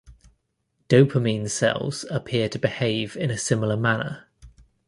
Dopamine 0.89 1.47
cells 1.47 2.05
appear 2.09 2.49
to 2.49 2.57
behave 2.57 3.15
in 3.15 3.29
a 3.29 3.37
similar 3.37 3.77
manner. 3.77 4.25